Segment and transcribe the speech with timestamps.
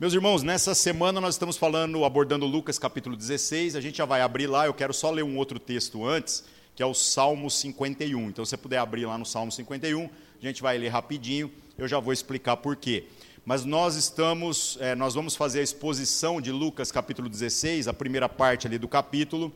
[0.00, 3.76] Meus irmãos, nessa semana nós estamos falando, abordando Lucas capítulo 16.
[3.76, 6.42] A gente já vai abrir lá, eu quero só ler um outro texto antes,
[6.74, 8.28] que é o Salmo 51.
[8.28, 11.86] Então, se você puder abrir lá no Salmo 51, a gente vai ler rapidinho, eu
[11.86, 13.04] já vou explicar por quê.
[13.46, 18.28] Mas nós estamos, é, nós vamos fazer a exposição de Lucas capítulo 16, a primeira
[18.28, 19.52] parte ali do capítulo.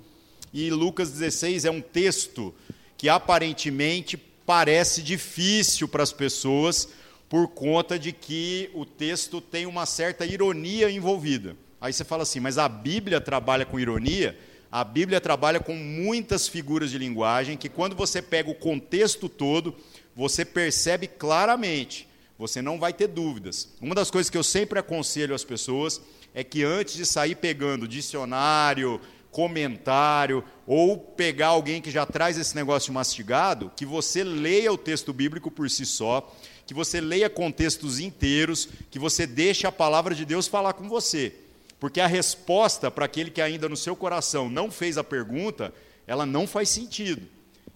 [0.55, 2.55] E Lucas 16 é um texto
[2.97, 4.17] que aparentemente
[4.47, 6.89] parece difícil para as pessoas,
[7.29, 11.57] por conta de que o texto tem uma certa ironia envolvida.
[11.81, 14.39] Aí você fala assim, mas a Bíblia trabalha com ironia?
[14.71, 19.75] A Bíblia trabalha com muitas figuras de linguagem que, quando você pega o contexto todo,
[20.15, 23.69] você percebe claramente, você não vai ter dúvidas.
[23.81, 26.01] Uma das coisas que eu sempre aconselho às pessoas
[26.35, 29.01] é que, antes de sair pegando dicionário,
[29.31, 35.13] comentário, ou pegar alguém que já traz esse negócio mastigado, que você leia o texto
[35.13, 36.35] bíblico por si só
[36.69, 41.33] que você leia contextos inteiros, que você deixe a palavra de Deus falar com você.
[41.81, 45.73] Porque a resposta para aquele que ainda no seu coração não fez a pergunta,
[46.07, 47.23] ela não faz sentido.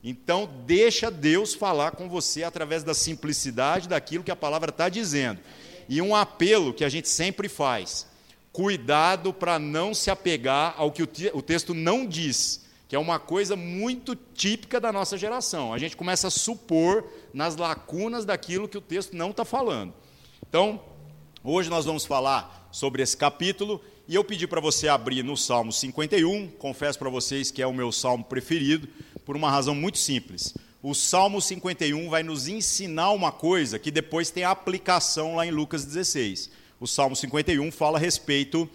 [0.04, 5.40] Então, deixa Deus falar com você através da simplicidade daquilo que a palavra está dizendo.
[5.88, 8.06] E um apelo que a gente sempre faz:
[8.52, 12.60] cuidado para não se apegar ao que o, texto não diz
[12.92, 15.72] que é uma coisa muito típica da nossa geração.
[15.72, 19.94] A gente começa a supor nas lacunas daquilo que o texto não está falando.
[20.46, 20.78] Então,
[21.42, 25.72] hoje nós vamos falar sobre esse capítulo e eu pedi para você abrir no Salmo
[25.72, 26.48] 51.
[26.58, 28.86] Confesso para vocês que é o meu salmo preferido,
[29.24, 30.52] por uma razão muito simples.
[30.82, 35.86] O Salmo 51 vai nos ensinar uma coisa que depois tem aplicação lá em Lucas
[35.86, 36.50] 16.
[36.78, 38.68] O Salmo 51 fala a respeito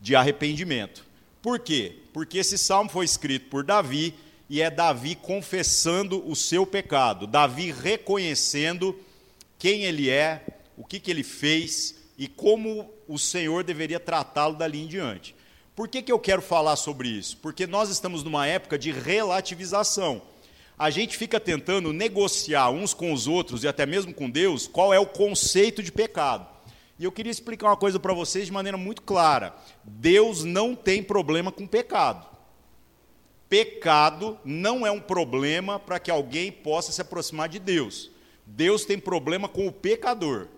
[0.00, 1.08] de arrependimento.
[1.42, 1.96] Por quê?
[2.12, 4.14] Porque esse salmo foi escrito por Davi
[4.48, 8.98] e é Davi confessando o seu pecado, Davi reconhecendo
[9.58, 10.44] quem ele é,
[10.76, 15.34] o que, que ele fez e como o Senhor deveria tratá-lo dali em diante.
[15.74, 17.38] Por que, que eu quero falar sobre isso?
[17.38, 20.20] Porque nós estamos numa época de relativização.
[20.78, 24.92] A gente fica tentando negociar uns com os outros e até mesmo com Deus qual
[24.92, 26.46] é o conceito de pecado.
[27.00, 29.54] E eu queria explicar uma coisa para vocês de maneira muito clara.
[29.82, 32.26] Deus não tem problema com pecado.
[33.48, 38.10] Pecado não é um problema para que alguém possa se aproximar de Deus.
[38.44, 40.48] Deus tem problema com o pecador.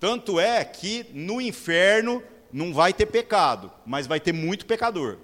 [0.00, 5.18] Tanto é que no inferno não vai ter pecado, mas vai ter muito pecador.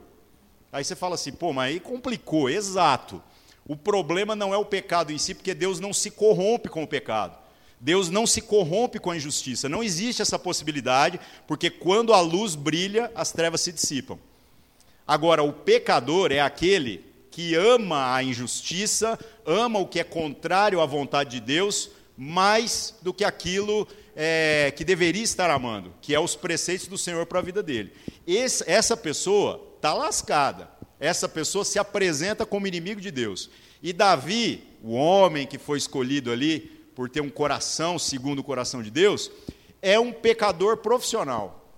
[0.70, 3.22] Aí você fala assim, pô, mas aí complicou, exato.
[3.66, 6.86] O problema não é o pecado em si, porque Deus não se corrompe com o
[6.86, 7.47] pecado.
[7.80, 9.68] Deus não se corrompe com a injustiça.
[9.68, 14.18] Não existe essa possibilidade, porque quando a luz brilha, as trevas se dissipam.
[15.06, 20.86] Agora, o pecador é aquele que ama a injustiça, ama o que é contrário à
[20.86, 23.86] vontade de Deus, mais do que aquilo
[24.16, 27.92] é, que deveria estar amando, que é os preceitos do Senhor para a vida dele.
[28.26, 30.68] Esse, essa pessoa está lascada.
[30.98, 33.48] Essa pessoa se apresenta como inimigo de Deus.
[33.80, 38.82] E Davi, o homem que foi escolhido ali, por ter um coração segundo o coração
[38.82, 39.30] de Deus,
[39.80, 41.72] é um pecador profissional.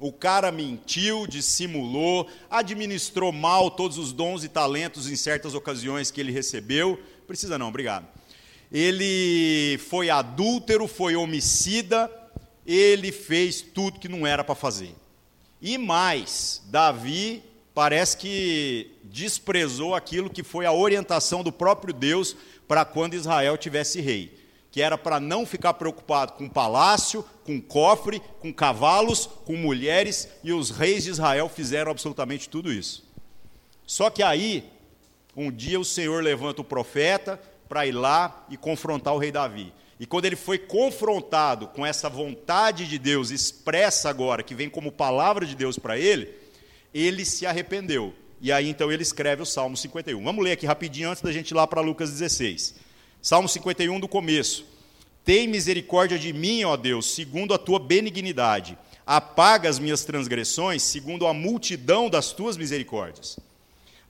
[0.00, 6.18] O cara mentiu, dissimulou, administrou mal todos os dons e talentos em certas ocasiões que
[6.18, 6.98] ele recebeu.
[7.26, 8.08] Precisa não, obrigado.
[8.72, 12.10] Ele foi adúltero, foi homicida,
[12.66, 14.94] ele fez tudo que não era para fazer.
[15.60, 17.42] E mais, Davi
[17.74, 22.34] parece que desprezou aquilo que foi a orientação do próprio Deus
[22.72, 24.34] para quando Israel tivesse rei,
[24.70, 30.54] que era para não ficar preocupado com palácio, com cofre, com cavalos, com mulheres, e
[30.54, 33.04] os reis de Israel fizeram absolutamente tudo isso.
[33.86, 34.64] Só que aí,
[35.36, 37.38] um dia o Senhor levanta o profeta
[37.68, 39.70] para ir lá e confrontar o rei Davi.
[40.00, 44.90] E quando ele foi confrontado com essa vontade de Deus expressa agora, que vem como
[44.90, 46.34] palavra de Deus para ele,
[46.94, 48.14] ele se arrependeu.
[48.42, 50.20] E aí então ele escreve o Salmo 51.
[50.20, 52.74] Vamos ler aqui rapidinho antes da gente ir lá para Lucas 16.
[53.22, 54.66] Salmo 51 do começo.
[55.24, 58.76] Tem misericórdia de mim, ó Deus, segundo a tua benignidade.
[59.06, 63.38] Apaga as minhas transgressões, segundo a multidão das tuas misericórdias.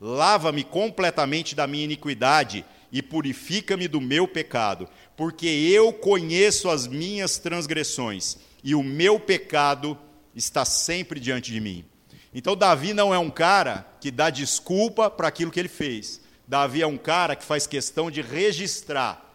[0.01, 7.37] Lava-me completamente da minha iniquidade e purifica-me do meu pecado, porque eu conheço as minhas
[7.37, 9.99] transgressões e o meu pecado
[10.35, 11.85] está sempre diante de mim.
[12.34, 16.20] Então, Davi não é um cara que dá desculpa para aquilo que ele fez.
[16.49, 19.29] Davi é um cara que faz questão de registrar.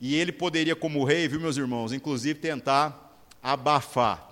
[0.00, 4.30] E ele poderia, como rei, viu, meus irmãos, inclusive tentar abafar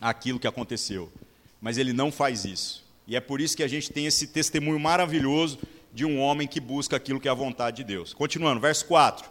[0.00, 1.12] aquilo que aconteceu.
[1.60, 2.86] Mas ele não faz isso.
[3.06, 5.58] E é por isso que a gente tem esse testemunho maravilhoso
[5.92, 8.12] de um homem que busca aquilo que é a vontade de Deus.
[8.12, 9.28] Continuando, verso 4: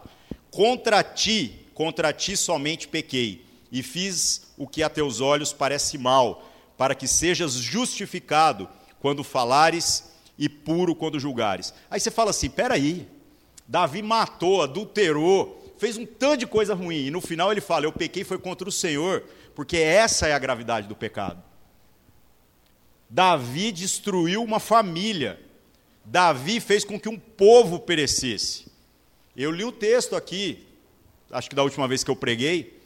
[0.50, 6.50] Contra ti, contra ti somente pequei e fiz o que a teus olhos parece mal,
[6.78, 8.68] para que sejas justificado
[9.00, 11.74] quando falares e puro quando julgares.
[11.90, 13.06] Aí você fala assim: peraí,
[13.66, 17.92] Davi matou, adulterou, fez um tanto de coisa ruim, e no final ele fala: eu
[17.92, 21.42] pequei foi contra o Senhor, porque essa é a gravidade do pecado.
[23.10, 25.40] Davi destruiu uma família.
[26.04, 28.66] Davi fez com que um povo perecesse.
[29.36, 30.66] Eu li o texto aqui,
[31.30, 32.80] acho que da última vez que eu preguei,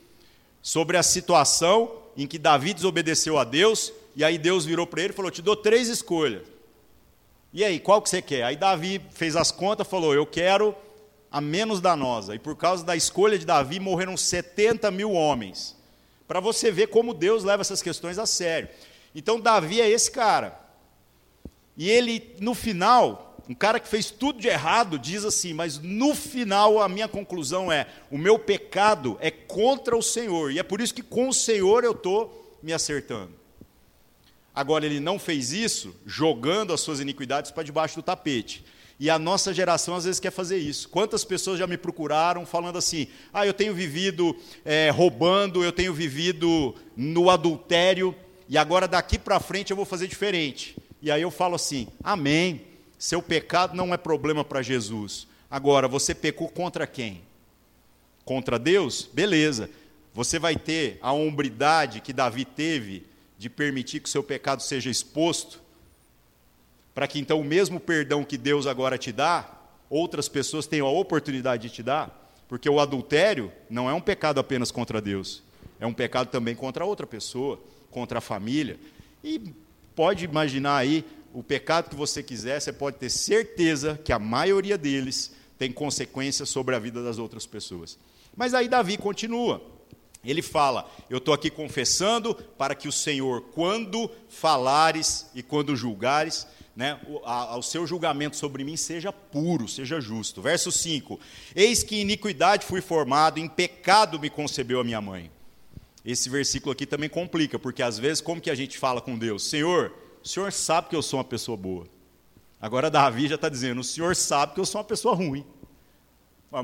[0.60, 5.12] sobre a situação em que Davi desobedeceu a Deus, e aí Deus virou para ele
[5.12, 6.42] e falou: Te dou três escolhas.
[7.52, 8.44] E aí, qual que você quer?
[8.44, 10.74] Aí Davi fez as contas falou: Eu quero
[11.30, 12.34] a menos danosa.
[12.34, 15.74] E por causa da escolha de Davi, morreram 70 mil homens.
[16.28, 18.68] Para você ver como Deus leva essas questões a sério.
[19.14, 20.60] Então, Davi é esse cara.
[21.76, 26.14] E ele, no final, um cara que fez tudo de errado, diz assim: Mas no
[26.14, 30.50] final, a minha conclusão é: o meu pecado é contra o Senhor.
[30.50, 33.32] E é por isso que com o Senhor eu estou me acertando.
[34.54, 38.64] Agora, ele não fez isso jogando as suas iniquidades para debaixo do tapete.
[38.98, 40.88] E a nossa geração às vezes quer fazer isso.
[40.88, 44.34] Quantas pessoas já me procuraram falando assim: ah, eu tenho vivido
[44.64, 48.16] é, roubando, eu tenho vivido no adultério,
[48.48, 50.74] e agora daqui para frente eu vou fazer diferente.
[51.02, 52.71] E aí eu falo assim: amém.
[53.02, 55.26] Seu pecado não é problema para Jesus.
[55.50, 57.20] Agora, você pecou contra quem?
[58.24, 59.10] Contra Deus?
[59.12, 59.68] Beleza.
[60.14, 63.04] Você vai ter a hombridade que Davi teve
[63.36, 65.60] de permitir que o seu pecado seja exposto,
[66.94, 69.50] para que então o mesmo perdão que Deus agora te dá,
[69.90, 74.38] outras pessoas tenham a oportunidade de te dar, porque o adultério não é um pecado
[74.38, 75.42] apenas contra Deus,
[75.80, 77.58] é um pecado também contra outra pessoa,
[77.90, 78.78] contra a família.
[79.24, 79.52] E
[79.96, 84.76] pode imaginar aí o pecado que você quiser, você pode ter certeza que a maioria
[84.76, 87.98] deles tem consequências sobre a vida das outras pessoas.
[88.36, 89.62] Mas aí Davi continua.
[90.24, 96.46] Ele fala: Eu estou aqui confessando para que o Senhor, quando falares e quando julgares,
[96.76, 100.40] né, o, seu julgamento sobre mim seja puro, seja justo.
[100.40, 101.18] Verso 5:
[101.54, 105.30] Eis que iniquidade fui formado, em pecado me concebeu a minha mãe.
[106.04, 109.44] Esse versículo aqui também complica, porque às vezes, como que a gente fala com Deus?
[109.44, 109.92] Senhor,
[110.22, 111.86] o Senhor sabe que eu sou uma pessoa boa.
[112.60, 115.44] Agora Davi já está dizendo: O Senhor sabe que eu sou uma pessoa ruim.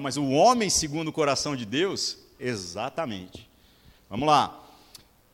[0.01, 3.49] Mas o homem, segundo o coração de Deus, exatamente.
[4.09, 4.65] Vamos lá.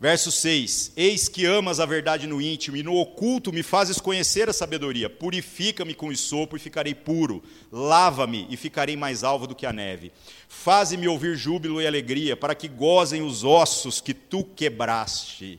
[0.01, 4.49] Verso 6: Eis que amas a verdade no íntimo, e no oculto me fazes conhecer
[4.49, 5.11] a sabedoria.
[5.11, 7.43] Purifica-me com o sopro e ficarei puro.
[7.71, 10.13] Lava-me e ficarei mais alvo do que a neve.
[10.49, 15.59] Faze-me ouvir júbilo e alegria, para que gozem os ossos que tu quebraste.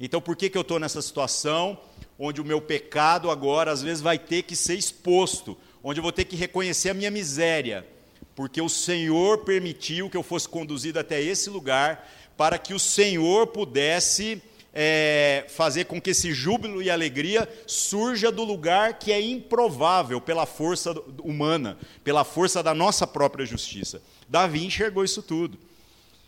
[0.00, 1.78] Então, por que, que eu estou nessa situação,
[2.18, 6.12] onde o meu pecado agora, às vezes, vai ter que ser exposto, onde eu vou
[6.12, 7.86] ter que reconhecer a minha miséria,
[8.34, 13.48] porque o Senhor permitiu que eu fosse conduzido até esse lugar para que o Senhor
[13.48, 14.42] pudesse
[14.72, 20.46] é, fazer com que esse júbilo e alegria surja do lugar que é improvável pela
[20.46, 20.92] força
[21.22, 24.02] humana, pela força da nossa própria justiça.
[24.28, 25.58] Davi enxergou isso tudo.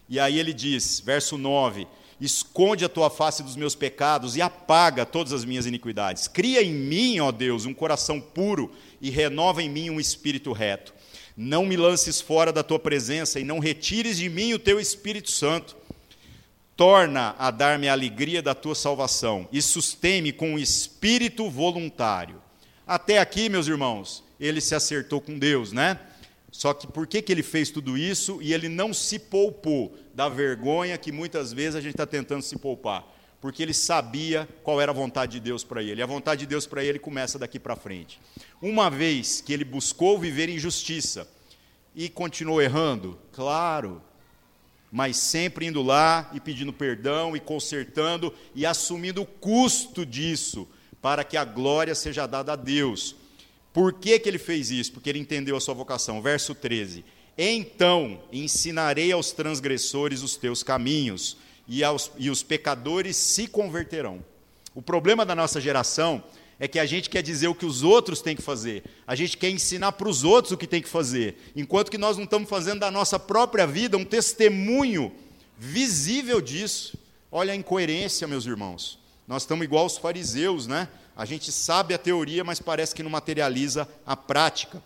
[0.09, 1.87] E aí ele diz, verso 9:
[2.25, 6.27] Esconde a tua face dos meus pecados e apaga todas as minhas iniquidades.
[6.27, 10.95] Cria em mim, ó Deus, um coração puro e renova em mim um espírito reto.
[11.37, 15.31] Não me lances fora da tua presença e não retires de mim o teu Espírito
[15.31, 15.77] Santo.
[16.77, 22.41] Torna a dar-me a alegria da tua salvação e sustém-me com um espírito voluntário.
[22.87, 25.99] Até aqui, meus irmãos, ele se acertou com Deus, né?
[26.51, 30.29] Só que por que, que ele fez tudo isso e ele não se poupou da
[30.29, 33.05] vergonha que muitas vezes a gente está tentando se poupar?
[33.41, 36.01] Porque ele sabia qual era a vontade de Deus para ele.
[36.01, 38.21] E a vontade de Deus para ele começa daqui para frente.
[38.63, 41.29] Uma vez que ele buscou viver em justiça
[41.95, 44.01] e continuou errando, claro,
[44.91, 50.69] mas sempre indo lá e pedindo perdão e consertando e assumindo o custo disso,
[51.03, 53.17] para que a glória seja dada a Deus.
[53.73, 54.93] Por que, que ele fez isso?
[54.93, 56.23] Porque ele entendeu a sua vocação.
[56.23, 57.05] Verso 13:
[57.37, 61.37] Então ensinarei aos transgressores os teus caminhos,
[61.67, 64.25] e, aos, e os pecadores se converterão.
[64.75, 66.23] O problema da nossa geração
[66.59, 69.37] é que a gente quer dizer o que os outros têm que fazer, a gente
[69.37, 72.49] quer ensinar para os outros o que tem que fazer, enquanto que nós não estamos
[72.49, 75.13] fazendo da nossa própria vida um testemunho
[75.59, 76.97] visível disso.
[77.31, 78.99] Olha a incoerência, meus irmãos.
[79.27, 80.89] Nós estamos igual os fariseus, né?
[81.17, 84.83] A gente sabe a teoria, mas parece que não materializa a prática.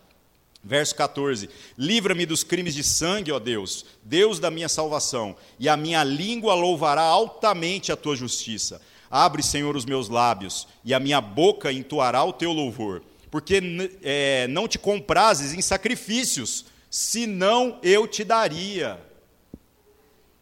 [0.63, 5.77] Verso 14: Livra-me dos crimes de sangue, ó Deus, Deus da minha salvação, e a
[5.77, 8.81] minha língua louvará altamente a tua justiça.
[9.09, 13.01] Abre, Senhor, os meus lábios, e a minha boca entoará o teu louvor.
[13.31, 13.61] Porque
[14.03, 18.99] é, não te comprases em sacrifícios, senão eu te daria.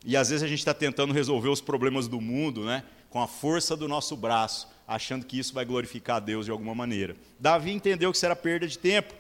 [0.05, 2.83] E às vezes a gente está tentando resolver os problemas do mundo, né?
[3.09, 6.74] Com a força do nosso braço, achando que isso vai glorificar a Deus de alguma
[6.74, 7.15] maneira.
[7.39, 9.13] Davi entendeu que isso era perda de tempo.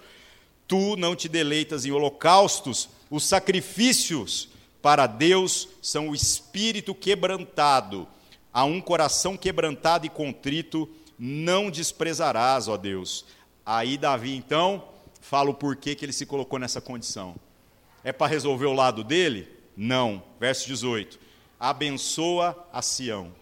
[0.67, 4.49] Tu não te deleitas em holocaustos, os sacrifícios
[4.81, 8.07] para Deus são o espírito quebrantado.
[8.53, 13.25] A um coração quebrantado e contrito não desprezarás, ó Deus.
[13.65, 14.89] Aí Davi então
[15.21, 17.35] fala o porquê que ele se colocou nessa condição.
[18.03, 19.47] É para resolver o lado dele?
[19.75, 20.23] Não.
[20.39, 21.19] Verso 18.
[21.59, 23.33] Abençoa a Sião.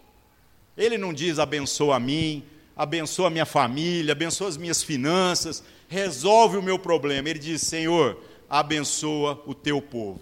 [0.78, 2.44] Ele não diz abençoa a mim,
[2.76, 7.30] abençoa a minha família, abençoa as minhas finanças, resolve o meu problema.
[7.30, 10.20] Ele diz: Senhor, abençoa o teu povo,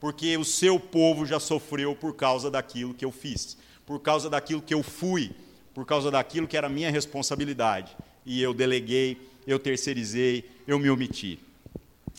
[0.00, 3.56] porque o seu povo já sofreu por causa daquilo que eu fiz,
[3.86, 5.32] por causa daquilo que eu fui,
[5.72, 7.96] por causa daquilo que era minha responsabilidade.
[8.24, 11.38] E eu deleguei, eu terceirizei, eu me omiti.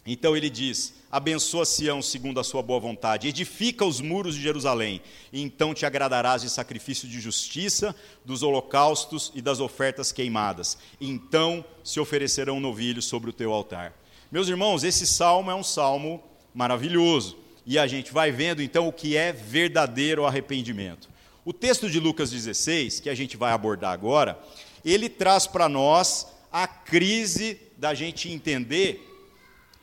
[0.05, 5.01] Então ele diz: abençoa Sião segundo a sua boa vontade, edifica os muros de Jerusalém,
[5.33, 10.77] e então te agradarás de sacrifício de justiça, dos holocaustos e das ofertas queimadas.
[11.01, 13.93] Então se oferecerão novilhos sobre o teu altar.
[14.31, 18.93] Meus irmãos, esse salmo é um salmo maravilhoso, e a gente vai vendo então o
[18.93, 21.09] que é verdadeiro arrependimento.
[21.43, 24.39] O texto de Lucas 16, que a gente vai abordar agora,
[24.83, 29.14] ele traz para nós a crise da gente entender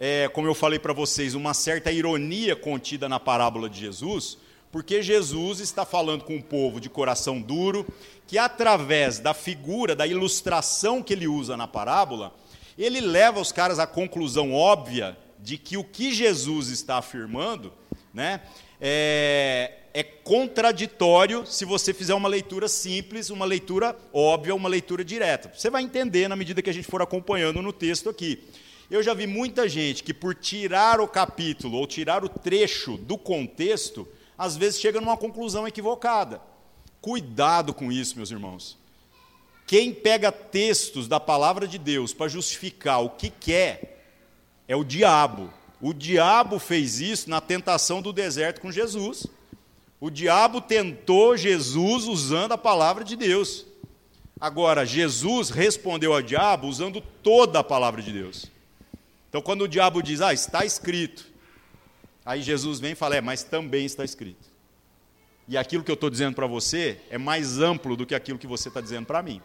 [0.04, 4.37] é, como eu falei para vocês, uma certa ironia contida na parábola de Jesus,
[4.73, 7.87] porque Jesus está falando com um povo de coração duro,
[8.26, 12.35] que através da figura, da ilustração que ele usa na parábola,
[12.76, 17.73] ele leva os caras à conclusão óbvia de que o que Jesus está afirmando
[18.12, 18.40] né,
[18.80, 25.52] é, é contraditório se você fizer uma leitura simples, uma leitura óbvia, uma leitura direta.
[25.56, 28.42] Você vai entender na medida que a gente for acompanhando no texto aqui.
[28.92, 33.16] Eu já vi muita gente que, por tirar o capítulo ou tirar o trecho do
[33.16, 34.06] contexto,
[34.37, 36.42] às vezes chega numa conclusão equivocada.
[37.00, 38.76] Cuidado com isso, meus irmãos.
[39.66, 44.04] Quem pega textos da palavra de Deus para justificar o que quer
[44.68, 45.50] é o diabo.
[45.80, 49.26] O diabo fez isso na tentação do deserto com Jesus.
[49.99, 53.64] O diabo tentou Jesus usando a palavra de Deus.
[54.38, 58.52] Agora, Jesus respondeu ao diabo usando toda a palavra de Deus.
[59.32, 61.26] Então, quando o diabo diz, ah, está escrito,
[62.22, 64.46] aí Jesus vem e fala, é, mas também está escrito.
[65.48, 68.46] E aquilo que eu estou dizendo para você é mais amplo do que aquilo que
[68.46, 69.40] você está dizendo para mim.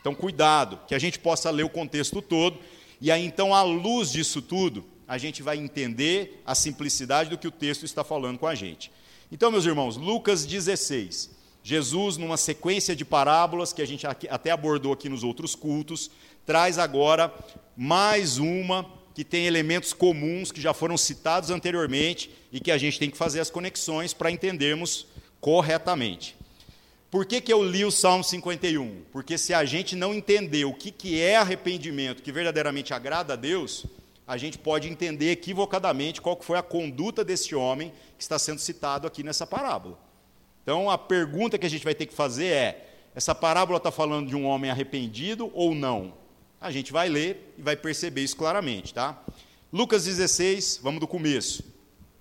[0.00, 2.58] Então, cuidado, que a gente possa ler o contexto todo,
[2.98, 7.46] e aí, então, à luz disso tudo, a gente vai entender a simplicidade do que
[7.46, 8.90] o texto está falando com a gente.
[9.30, 11.36] Então, meus irmãos, Lucas 16.
[11.62, 16.10] Jesus, numa sequência de parábolas que a gente até abordou aqui nos outros cultos,
[16.46, 17.30] traz agora
[17.76, 22.98] mais uma que tem elementos comuns que já foram citados anteriormente e que a gente
[22.98, 25.06] tem que fazer as conexões para entendermos
[25.40, 26.36] corretamente.
[27.10, 29.04] Por que, que eu li o Salmo 51?
[29.10, 33.36] Porque se a gente não entender o que, que é arrependimento que verdadeiramente agrada a
[33.36, 33.86] Deus,
[34.26, 39.06] a gente pode entender equivocadamente qual foi a conduta desse homem que está sendo citado
[39.06, 39.98] aqui nessa parábola.
[40.62, 44.28] Então, a pergunta que a gente vai ter que fazer é: essa parábola está falando
[44.28, 46.25] de um homem arrependido ou não?
[46.60, 49.22] A gente vai ler e vai perceber isso claramente, tá?
[49.72, 51.62] Lucas 16, vamos do começo.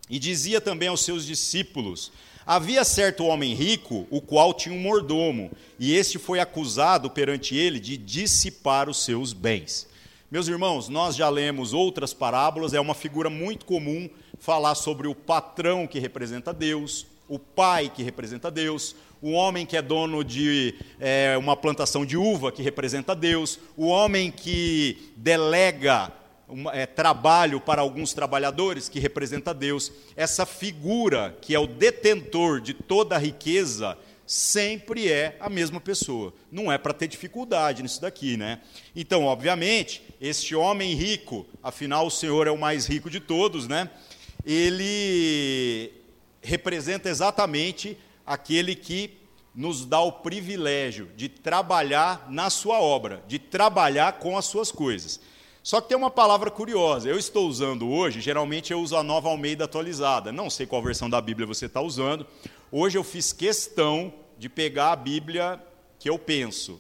[0.10, 2.12] E dizia também aos seus discípulos:
[2.46, 7.80] Havia certo homem rico, o qual tinha um mordomo, e este foi acusado perante ele
[7.80, 9.88] de dissipar os seus bens.
[10.30, 15.16] Meus irmãos, nós já lemos outras parábolas, é uma figura muito comum falar sobre o
[15.16, 20.76] patrão que representa Deus, o pai que representa Deus, o homem que é dono de
[21.00, 26.12] é, uma plantação de uva, que representa Deus, o homem que delega
[26.74, 29.92] é, trabalho para alguns trabalhadores, que representa Deus.
[30.16, 36.34] Essa figura, que é o detentor de toda a riqueza, sempre é a mesma pessoa.
[36.52, 38.60] Não é para ter dificuldade nisso daqui, né?
[38.96, 43.90] Então, obviamente, este homem rico, afinal o Senhor é o mais rico de todos, né?
[44.46, 45.92] Ele
[46.46, 49.18] representa exatamente aquele que
[49.54, 55.20] nos dá o privilégio de trabalhar na sua obra, de trabalhar com as suas coisas.
[55.64, 57.10] Só que tem uma palavra curiosa.
[57.10, 60.32] Eu estou usando hoje, geralmente eu uso a nova Almeida atualizada.
[60.32, 62.28] Não sei qual versão da Bíblia você está usando.
[62.72, 65.60] Hoje eu fiz questão de pegar a Bíblia
[65.98, 66.80] que eu penso,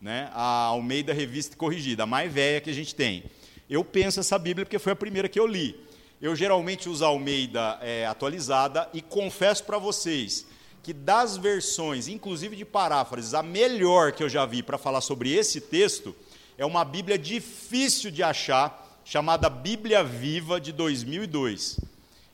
[0.00, 0.30] né?
[0.32, 3.24] a Almeida Revista Corrigida, a mais velha que a gente tem.
[3.68, 5.78] Eu penso essa Bíblia porque foi a primeira que eu li.
[6.20, 10.46] Eu geralmente uso a Almeida é, atualizada e confesso para vocês
[10.82, 15.34] que das versões, inclusive de paráfrases, a melhor que eu já vi para falar sobre
[15.34, 16.16] esse texto
[16.56, 21.80] é uma Bíblia difícil de achar, chamada Bíblia Viva de 2002.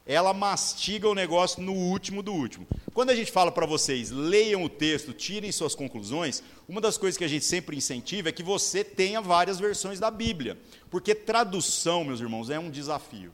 [0.06, 2.66] ela mastiga o negócio no último do último.
[2.94, 7.18] Quando a gente fala para vocês, leiam o texto, tirem suas conclusões, uma das coisas
[7.18, 10.56] que a gente sempre incentiva é que você tenha várias versões da Bíblia.
[10.90, 13.32] Porque tradução, meus irmãos, é um desafio.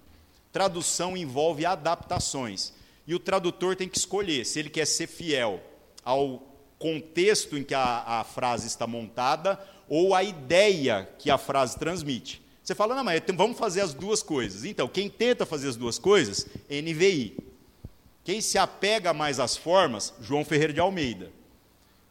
[0.53, 2.73] Tradução envolve adaptações.
[3.07, 5.63] E o tradutor tem que escolher se ele quer ser fiel
[6.05, 6.43] ao
[6.79, 12.43] contexto em que a, a frase está montada ou à ideia que a frase transmite.
[12.63, 14.65] Você fala, não, mas vamos fazer as duas coisas.
[14.65, 17.37] Então, quem tenta fazer as duas coisas, NVI.
[18.23, 21.33] Quem se apega mais às formas, João Ferreira de Almeida.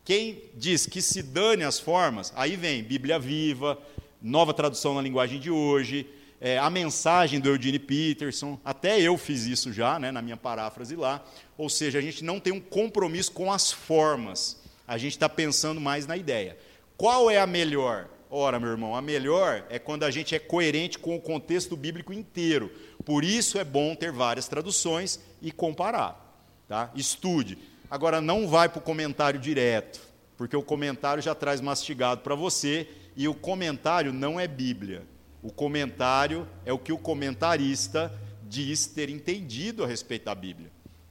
[0.03, 3.77] Quem diz que se dane as formas, aí vem Bíblia Viva,
[4.20, 6.08] nova tradução na linguagem de hoje,
[6.39, 10.96] é, a mensagem do Eugene Peterson, até eu fiz isso já, né, na minha paráfrase
[10.96, 11.24] lá.
[11.58, 15.82] Ou seja, a gente não tem um compromisso com as formas, a gente está pensando
[15.82, 16.58] mais na ideia.
[16.96, 18.08] Qual é a melhor?
[18.29, 22.12] Ora, meu irmão, a melhor é quando a gente é coerente com o contexto bíblico
[22.12, 22.72] inteiro.
[23.06, 26.24] Por isso é bom ter várias traduções e comparar.
[26.67, 26.91] Tá?
[26.94, 27.58] Estude.
[27.89, 30.01] Agora, não vai para o comentário direto,
[30.36, 35.03] porque o comentário já traz mastigado para você, e o comentário não é Bíblia.
[35.47, 38.11] O comentário é o que o comentarista
[38.43, 40.69] diz ter entendido a respeito da Bíblia.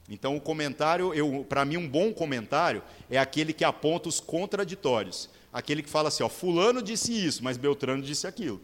[0.09, 1.11] Então, o comentário,
[1.49, 6.21] para mim, um bom comentário é aquele que aponta os contraditórios aquele que fala assim,
[6.21, 8.61] ó, fulano disse isso, mas Beltrano disse aquilo.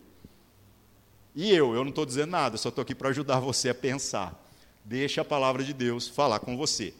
[1.35, 4.39] E eu, eu não estou dizendo nada, só estou aqui para ajudar você a pensar.
[4.85, 6.93] Deixa a palavra de Deus falar com você.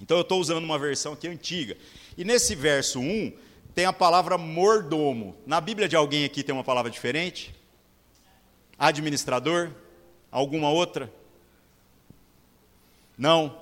[0.00, 1.76] Então eu estou usando uma versão aqui antiga.
[2.18, 3.32] E nesse verso 1
[3.72, 5.36] tem a palavra mordomo.
[5.46, 7.54] Na Bíblia de alguém aqui tem uma palavra diferente?
[8.80, 9.70] Administrador?
[10.32, 11.12] Alguma outra?
[13.16, 13.56] Não.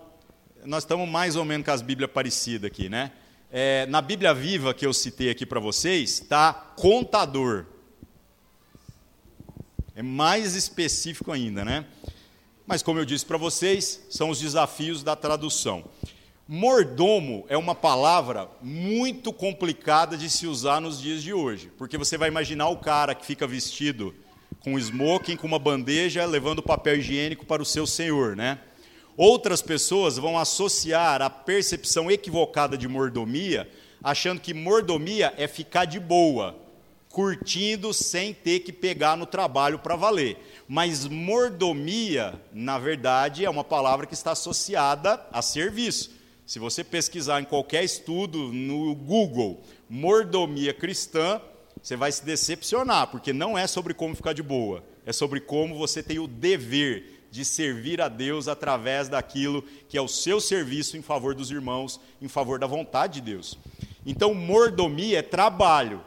[0.64, 3.12] Nós estamos mais ou menos com as Bíblias parecidas aqui, né?
[3.50, 7.66] é, na Bíblia Viva que eu citei aqui para vocês, está contador.
[9.94, 11.84] É mais específico ainda, né?
[12.66, 15.84] Mas, como eu disse para vocês, são os desafios da tradução.
[16.46, 22.16] Mordomo é uma palavra muito complicada de se usar nos dias de hoje, porque você
[22.16, 24.14] vai imaginar o cara que fica vestido
[24.68, 28.58] com smoking, com uma bandeja, levando papel higiênico para o seu senhor, né?
[29.16, 33.68] Outras pessoas vão associar a percepção equivocada de mordomia,
[34.04, 36.54] achando que mordomia é ficar de boa,
[37.08, 40.36] curtindo sem ter que pegar no trabalho para valer.
[40.68, 46.12] Mas mordomia, na verdade, é uma palavra que está associada a serviço.
[46.46, 51.40] Se você pesquisar em qualquer estudo no Google, mordomia cristã,
[51.88, 55.74] você vai se decepcionar, porque não é sobre como ficar de boa, é sobre como
[55.74, 60.98] você tem o dever de servir a Deus através daquilo que é o seu serviço
[60.98, 63.58] em favor dos irmãos, em favor da vontade de Deus.
[64.04, 66.02] Então, mordomia é trabalho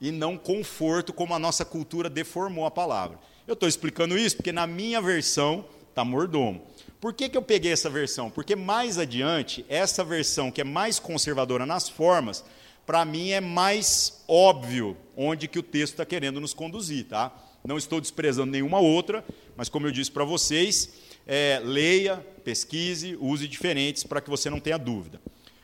[0.00, 3.16] e não conforto, como a nossa cultura deformou a palavra.
[3.46, 6.66] Eu estou explicando isso porque na minha versão está mordomo.
[7.00, 8.30] Por que, que eu peguei essa versão?
[8.30, 12.44] Porque mais adiante, essa versão que é mais conservadora nas formas,
[12.86, 17.32] para mim é mais óbvio onde que o texto está querendo nos conduzir, tá?
[17.64, 19.24] Não estou desprezando nenhuma outra,
[19.56, 20.90] mas como eu disse para vocês,
[21.26, 25.20] é, leia, pesquise, use diferentes para que você não tenha dúvida.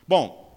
[0.07, 0.47] Bom,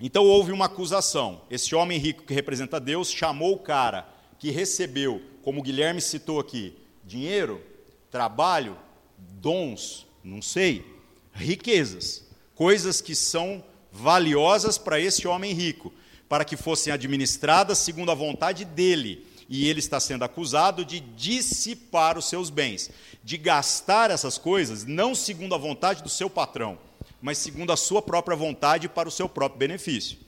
[0.00, 1.42] então houve uma acusação.
[1.50, 6.38] Esse homem rico que representa Deus chamou o cara que recebeu, como o Guilherme citou
[6.38, 7.62] aqui, dinheiro,
[8.10, 8.76] trabalho,
[9.18, 10.84] dons, não sei,
[11.32, 15.92] riquezas, coisas que são valiosas para esse homem rico,
[16.28, 22.16] para que fossem administradas segundo a vontade dele e ele está sendo acusado de dissipar
[22.16, 22.90] os seus bens,
[23.22, 26.78] de gastar essas coisas não segundo a vontade do seu patrão,
[27.20, 30.18] mas segundo a sua própria vontade para o seu próprio benefício.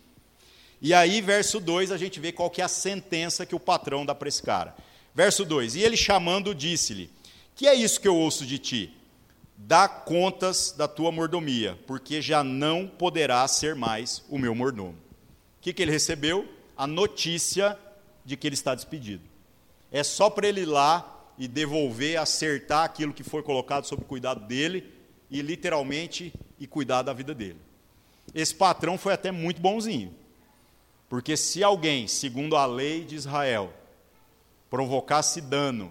[0.81, 4.05] E aí, verso 2, a gente vê qual que é a sentença que o patrão
[4.05, 4.77] dá para esse cara.
[5.15, 7.11] Verso 2: E ele chamando, disse-lhe:
[7.55, 8.93] Que é isso que eu ouço de ti?
[9.57, 15.06] Dá contas da tua mordomia, porque já não poderá ser mais o meu mordomo.
[15.67, 16.49] O que, que ele recebeu?
[16.77, 17.77] A notícia
[18.25, 19.25] de que ele está despedido.
[19.91, 24.47] É só para ele ir lá e devolver, acertar aquilo que foi colocado sob cuidado
[24.47, 24.89] dele
[25.29, 27.59] e literalmente e cuidar da vida dele.
[28.33, 30.15] Esse patrão foi até muito bonzinho.
[31.09, 33.75] Porque se alguém, segundo a lei de Israel,
[34.71, 35.91] provocasse dano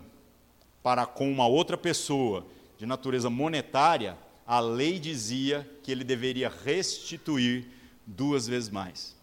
[0.81, 7.67] para com uma outra pessoa de natureza monetária, a lei dizia que ele deveria restituir
[8.07, 9.14] duas vezes mais.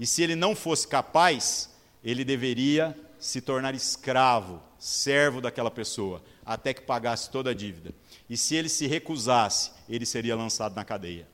[0.00, 1.68] E se ele não fosse capaz,
[2.02, 7.92] ele deveria se tornar escravo, servo daquela pessoa, até que pagasse toda a dívida.
[8.28, 11.28] E se ele se recusasse, ele seria lançado na cadeia.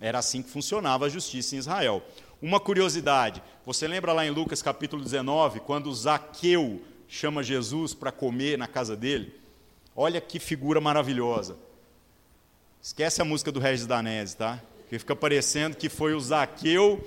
[0.00, 2.00] Era assim que funcionava a justiça em Israel.
[2.40, 8.56] Uma curiosidade, você lembra lá em Lucas capítulo 19, quando Zaqueu chama Jesus para comer
[8.56, 9.34] na casa dele?
[9.96, 11.56] Olha que figura maravilhosa.
[12.80, 14.62] Esquece a música do Regis Danese, tá?
[14.82, 17.04] Porque fica parecendo que foi o Zaqueu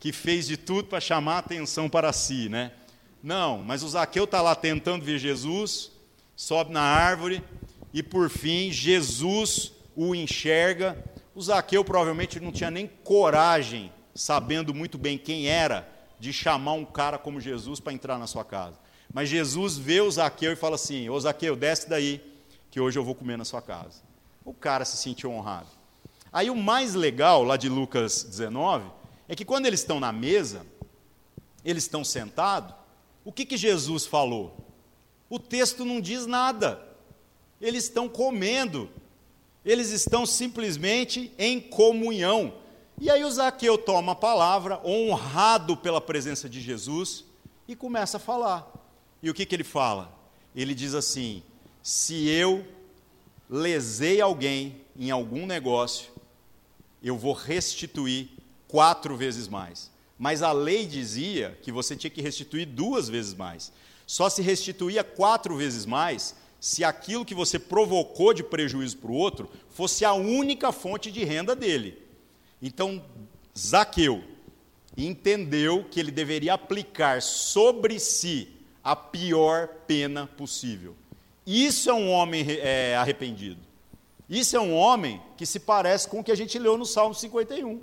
[0.00, 2.72] que fez de tudo para chamar a atenção para si, né?
[3.22, 5.90] Não, mas o Zaqueu está lá tentando ver Jesus,
[6.36, 7.42] sobe na árvore
[7.92, 10.96] e por fim Jesus o enxerga.
[11.34, 15.88] O Zaqueu provavelmente não tinha nem coragem, sabendo muito bem quem era,
[16.20, 18.78] de chamar um cara como Jesus para entrar na sua casa.
[19.12, 22.22] Mas Jesus vê o Zaqueu e fala assim: Ô Zaqueu, desce daí,
[22.70, 24.02] que hoje eu vou comer na sua casa.
[24.44, 25.68] O cara se sentiu honrado.
[26.32, 28.84] Aí o mais legal, lá de Lucas 19,
[29.28, 30.66] é que quando eles estão na mesa,
[31.64, 32.74] eles estão sentados,
[33.24, 34.56] o que, que Jesus falou?
[35.28, 36.82] O texto não diz nada.
[37.60, 38.88] Eles estão comendo,
[39.64, 42.54] eles estão simplesmente em comunhão.
[42.98, 47.24] E aí o Zaqueu toma a palavra, honrado pela presença de Jesus,
[47.66, 48.72] e começa a falar.
[49.22, 50.16] E o que, que ele fala?
[50.54, 51.42] Ele diz assim:
[51.82, 52.66] se eu
[53.50, 56.10] lesei alguém em algum negócio,
[57.02, 58.37] eu vou restituir
[58.68, 59.90] quatro vezes mais.
[60.18, 63.72] Mas a lei dizia que você tinha que restituir duas vezes mais.
[64.06, 69.14] Só se restituía quatro vezes mais se aquilo que você provocou de prejuízo para o
[69.14, 72.02] outro fosse a única fonte de renda dele.
[72.60, 73.04] Então,
[73.56, 74.22] Zaqueu
[74.96, 78.48] entendeu que ele deveria aplicar sobre si
[78.82, 80.96] a pior pena possível.
[81.46, 83.60] Isso é um homem é, arrependido.
[84.28, 87.14] Isso é um homem que se parece com o que a gente leu no Salmo
[87.14, 87.80] 51.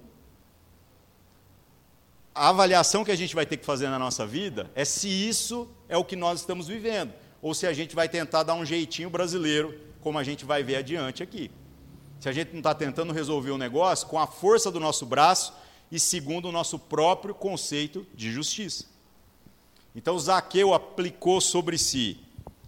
[2.35, 5.69] A avaliação que a gente vai ter que fazer na nossa vida é se isso
[5.87, 9.09] é o que nós estamos vivendo ou se a gente vai tentar dar um jeitinho
[9.09, 11.49] brasileiro, como a gente vai ver adiante aqui.
[12.19, 15.53] Se a gente não está tentando resolver o negócio com a força do nosso braço
[15.91, 18.85] e segundo o nosso próprio conceito de justiça.
[19.95, 22.19] Então Zaqueu aplicou sobre si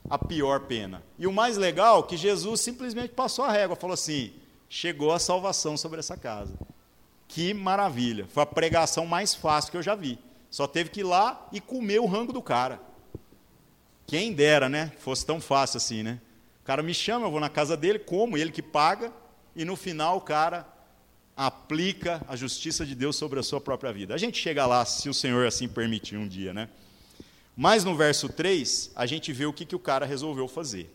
[0.10, 1.03] a pior pena.
[1.17, 4.32] E o mais legal é que Jesus simplesmente passou a régua, falou assim:
[4.69, 6.53] chegou a salvação sobre essa casa.
[7.28, 8.26] Que maravilha!
[8.28, 10.18] Foi a pregação mais fácil que eu já vi.
[10.50, 12.80] Só teve que ir lá e comer o rango do cara.
[14.06, 14.92] Quem dera, né?
[15.00, 16.22] Fosse tão fácil assim, né?
[16.63, 19.12] O cara me chama, eu vou na casa dele, como, ele que paga,
[19.56, 20.66] e no final o cara
[21.36, 24.16] aplica a justiça de Deus sobre a sua própria vida.
[24.16, 26.70] A gente chega lá, se o Senhor assim permitir um dia, né?
[27.56, 30.94] Mas no verso 3, a gente vê o que, que o cara resolveu fazer.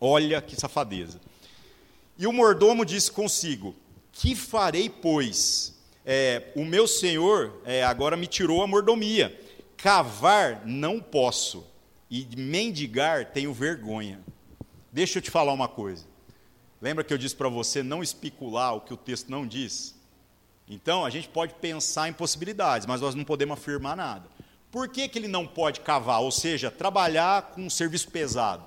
[0.00, 1.20] Olha que safadeza.
[2.18, 3.74] E o mordomo disse consigo:
[4.14, 5.74] Que farei, pois?
[6.06, 9.38] É, o meu senhor é, agora me tirou a mordomia.
[9.76, 11.66] Cavar não posso
[12.10, 14.20] e mendigar tenho vergonha.
[14.92, 16.06] Deixa eu te falar uma coisa.
[16.80, 19.94] Lembra que eu disse para você não especular o que o texto não diz?
[20.68, 24.28] Então, a gente pode pensar em possibilidades, mas nós não podemos afirmar nada.
[24.70, 26.20] Por que, que ele não pode cavar?
[26.20, 28.64] Ou seja, trabalhar com um serviço pesado?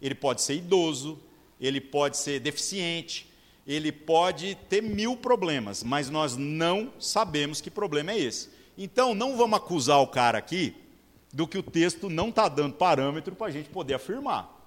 [0.00, 1.18] Ele pode ser idoso,
[1.60, 3.29] ele pode ser deficiente,
[3.66, 8.50] ele pode ter mil problemas, mas nós não sabemos que problema é esse.
[8.76, 10.74] Então, não vamos acusar o cara aqui
[11.32, 14.58] do que o texto não está dando parâmetro para a gente poder afirmar.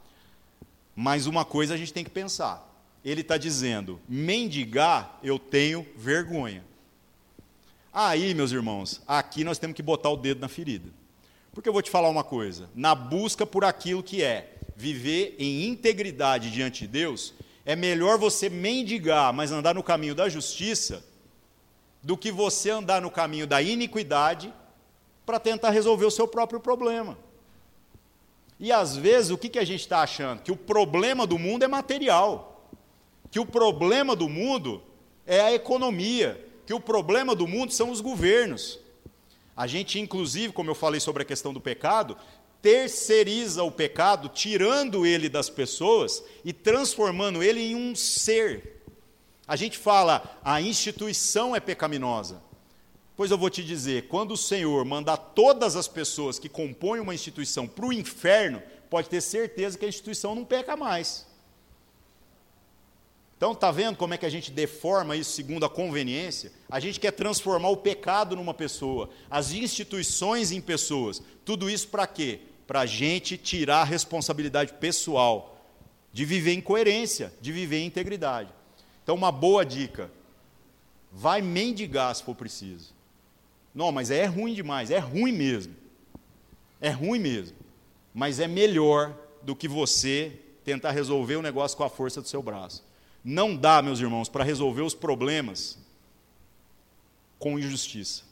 [0.96, 2.70] Mas uma coisa a gente tem que pensar.
[3.04, 6.64] Ele está dizendo: mendigar eu tenho vergonha.
[7.92, 10.90] Aí, meus irmãos, aqui nós temos que botar o dedo na ferida.
[11.52, 15.68] Porque eu vou te falar uma coisa: na busca por aquilo que é viver em
[15.68, 17.34] integridade diante de Deus,
[17.66, 21.04] é melhor você mendigar, mas andar no caminho da justiça,
[22.02, 24.54] do que você andar no caminho da iniquidade
[25.26, 27.18] para tentar resolver o seu próprio problema.
[28.60, 30.42] E às vezes o que, que a gente está achando?
[30.42, 32.70] Que o problema do mundo é material,
[33.32, 34.84] que o problema do mundo
[35.26, 38.80] é a economia, que o problema do mundo são os governos.
[39.56, 42.18] A gente, inclusive, como eu falei sobre a questão do pecado,
[42.64, 48.82] terceiriza o pecado, tirando ele das pessoas e transformando ele em um ser.
[49.46, 52.42] A gente fala, a instituição é pecaminosa.
[53.18, 57.14] Pois eu vou te dizer: quando o Senhor mandar todas as pessoas que compõem uma
[57.14, 61.28] instituição para o inferno, pode ter certeza que a instituição não peca mais.
[63.36, 66.54] Então, está vendo como é que a gente deforma isso segundo a conveniência?
[66.70, 71.22] A gente quer transformar o pecado numa pessoa, as instituições em pessoas.
[71.44, 72.40] Tudo isso para quê?
[72.68, 75.62] Para a gente tirar a responsabilidade pessoal
[76.12, 78.50] de viver em coerência, de viver em integridade.
[79.04, 80.12] Então, uma boa dica:
[81.12, 82.94] vai mendigar se for preciso.
[83.74, 85.76] Não, mas é ruim demais, é ruim mesmo.
[86.80, 87.58] É ruim mesmo.
[88.14, 92.42] Mas é melhor do que você tentar resolver o negócio com a força do seu
[92.42, 92.84] braço.
[93.24, 95.78] Não dá, meus irmãos, para resolver os problemas
[97.40, 98.24] com injustiça,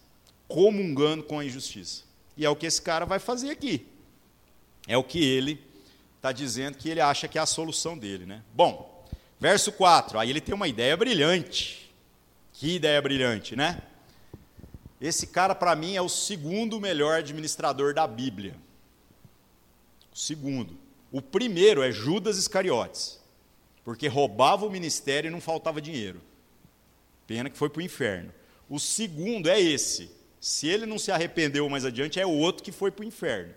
[0.48, 2.04] comungando com a injustiça.
[2.38, 3.86] E é o que esse cara vai fazer aqui.
[4.88, 5.62] É o que ele
[6.18, 8.26] está dizendo que ele acha que é a solução dele.
[8.26, 8.42] Né?
[8.54, 8.92] Bom,
[9.42, 11.92] Verso 4, aí ele tem uma ideia brilhante.
[12.54, 13.82] Que ideia brilhante, né?
[15.02, 18.56] Esse cara, para mim, é o segundo melhor administrador da Bíblia.
[20.14, 20.78] O segundo.
[21.12, 23.20] O primeiro é Judas Iscariotes,
[23.84, 26.22] porque roubava o ministério e não faltava dinheiro.
[27.26, 28.32] Pena que foi para o inferno.
[28.70, 30.12] O segundo é esse.
[30.40, 33.56] Se ele não se arrependeu mais adiante, é o outro que foi para o inferno.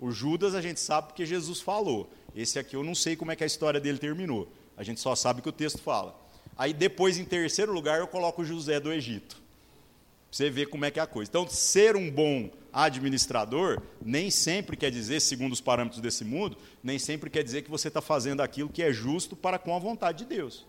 [0.00, 2.10] O Judas a gente sabe porque Jesus falou.
[2.34, 4.48] Esse aqui eu não sei como é que a história dele terminou.
[4.76, 6.18] A gente só sabe que o texto fala.
[6.56, 9.42] Aí depois, em terceiro lugar, eu coloco José do Egito.
[10.30, 11.30] Você vê como é que é a coisa.
[11.30, 16.98] Então, ser um bom administrador nem sempre quer dizer, segundo os parâmetros desse mundo, nem
[16.98, 20.18] sempre quer dizer que você está fazendo aquilo que é justo para com a vontade
[20.18, 20.66] de Deus.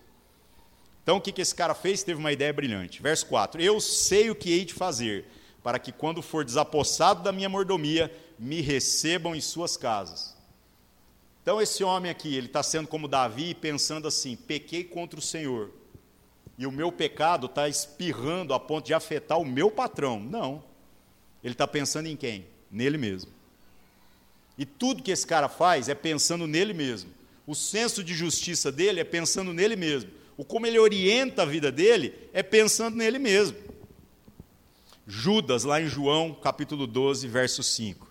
[1.03, 2.03] Então, o que, que esse cara fez?
[2.03, 3.01] Teve uma ideia brilhante.
[3.01, 5.25] Verso 4: Eu sei o que hei de fazer,
[5.63, 10.35] para que quando for desapossado da minha mordomia, me recebam em suas casas.
[11.41, 15.71] Então, esse homem aqui, ele está sendo como Davi, pensando assim: pequei contra o Senhor,
[16.57, 20.19] e o meu pecado está espirrando a ponto de afetar o meu patrão.
[20.19, 20.63] Não.
[21.43, 22.47] Ele está pensando em quem?
[22.69, 23.31] Nele mesmo.
[24.57, 27.11] E tudo que esse cara faz é pensando nele mesmo.
[27.45, 30.09] O senso de justiça dele é pensando nele mesmo.
[30.35, 33.57] O como ele orienta a vida dele é pensando nele mesmo.
[35.05, 38.06] Judas, lá em João, capítulo 12, verso 5,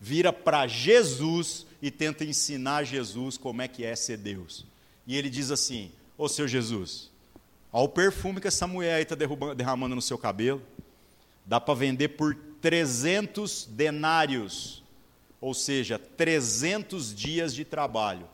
[0.00, 4.64] vira para Jesus e tenta ensinar Jesus como é que é ser Deus.
[5.06, 7.10] E ele diz assim: Ô seu Jesus,
[7.76, 10.62] Olha o perfume que essa mulher aí está derramando no seu cabelo.
[11.44, 14.80] Dá para vender por 300 denários,
[15.40, 18.28] ou seja, 300 dias de trabalho.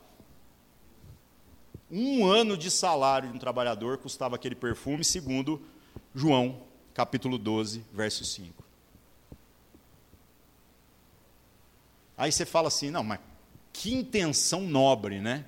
[1.91, 5.59] Um ano de salário de um trabalhador custava aquele perfume, segundo
[6.15, 6.61] João,
[6.93, 8.63] capítulo 12, verso 5.
[12.21, 13.19] Aí você fala assim, não, mas
[13.73, 15.45] que intenção nobre, né?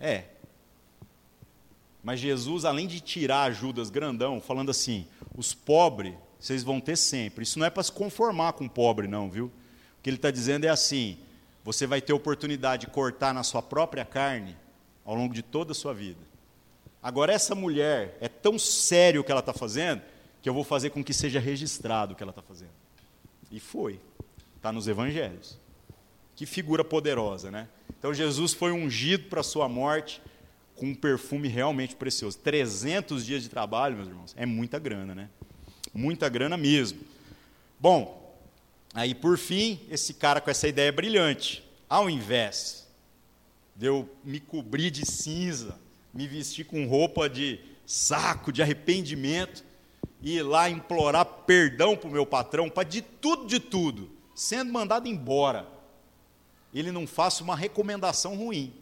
[0.00, 0.24] É,
[2.02, 7.44] mas Jesus, além de tirar Judas grandão, falando assim: os pobres vocês vão ter sempre.
[7.44, 9.46] Isso não é para se conformar com o pobre, não, viu?
[9.46, 11.18] O que ele está dizendo é assim:
[11.62, 14.56] você vai ter oportunidade de cortar na sua própria carne
[15.04, 16.20] ao longo de toda a sua vida.
[17.02, 20.02] Agora, essa mulher é tão sério o que ela está fazendo,
[20.42, 22.72] que eu vou fazer com que seja registrado o que ela está fazendo.
[23.50, 24.00] E foi.
[24.56, 25.59] Está nos evangelhos.
[26.40, 27.68] Que figura poderosa, né?
[27.98, 30.22] Então, Jesus foi ungido para a sua morte
[30.74, 32.38] com um perfume realmente precioso.
[32.38, 35.28] 300 dias de trabalho, meus irmãos, é muita grana, né?
[35.92, 37.00] Muita grana mesmo.
[37.78, 38.34] Bom,
[38.94, 42.88] aí por fim, esse cara com essa ideia brilhante, ao invés
[43.76, 45.78] de eu me cobrir de cinza,
[46.14, 49.62] me vestir com roupa de saco, de arrependimento,
[50.22, 54.72] e ir lá implorar perdão para o meu patrão, para de tudo, de tudo, sendo
[54.72, 55.79] mandado embora,
[56.78, 58.72] ele não faça uma recomendação ruim.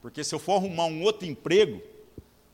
[0.00, 1.82] Porque se eu for arrumar um outro emprego,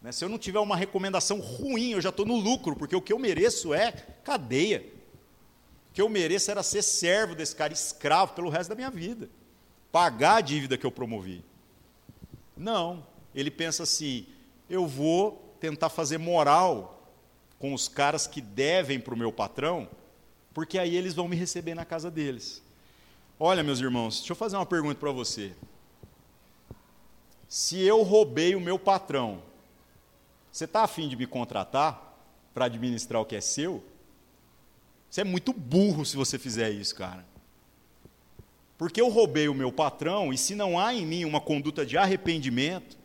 [0.02, 3.02] né, se eu não tiver uma recomendação ruim, eu já estou no lucro, porque o
[3.02, 3.92] que eu mereço é
[4.24, 4.84] cadeia.
[5.90, 9.28] O que eu mereço era ser servo desse cara, escravo pelo resto da minha vida.
[9.92, 11.44] Pagar a dívida que eu promovi.
[12.56, 14.26] Não, ele pensa assim:
[14.68, 17.10] eu vou tentar fazer moral
[17.58, 19.88] com os caras que devem para o meu patrão,
[20.52, 22.62] porque aí eles vão me receber na casa deles.
[23.38, 25.52] Olha, meus irmãos, deixa eu fazer uma pergunta para você.
[27.46, 29.42] Se eu roubei o meu patrão,
[30.50, 32.16] você está afim de me contratar
[32.54, 33.84] para administrar o que é seu?
[35.10, 37.26] Você é muito burro se você fizer isso, cara.
[38.78, 41.98] Porque eu roubei o meu patrão, e se não há em mim uma conduta de
[41.98, 42.96] arrependimento,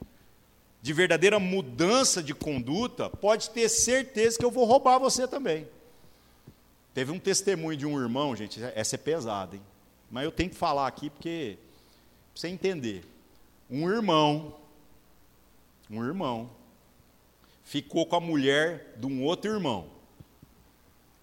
[0.81, 5.67] de verdadeira mudança de conduta, pode ter certeza que eu vou roubar você também.
[6.93, 9.61] Teve um testemunho de um irmão, gente, essa é pesada, hein?
[10.11, 11.57] Mas eu tenho que falar aqui porque,
[12.33, 13.05] para você entender
[13.69, 14.57] um irmão,
[15.89, 16.49] um irmão,
[17.63, 19.87] ficou com a mulher de um outro irmão.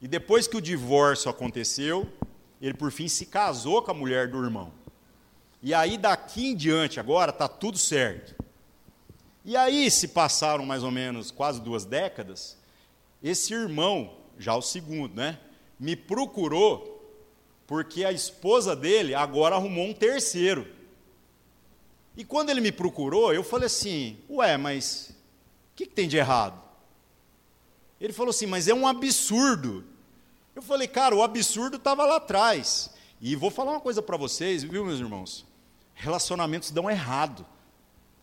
[0.00, 2.10] E depois que o divórcio aconteceu,
[2.60, 4.72] ele por fim se casou com a mulher do irmão.
[5.62, 8.34] E aí daqui em diante agora está tudo certo.
[9.44, 12.56] E aí se passaram mais ou menos quase duas décadas,
[13.22, 15.38] esse irmão, já o segundo, né,
[15.78, 16.97] me procurou
[17.68, 20.66] porque a esposa dele agora arrumou um terceiro.
[22.16, 26.16] E quando ele me procurou, eu falei assim: Ué, mas o que, que tem de
[26.16, 26.60] errado?
[28.00, 29.84] Ele falou assim: Mas é um absurdo.
[30.56, 32.90] Eu falei, cara, o absurdo estava lá atrás.
[33.20, 35.46] E vou falar uma coisa para vocês, viu, meus irmãos?
[35.94, 37.46] Relacionamentos dão errado.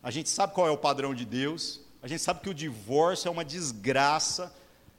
[0.02, 3.28] A gente sabe qual é o padrão de Deus, a gente sabe que o divórcio
[3.28, 4.54] é uma desgraça,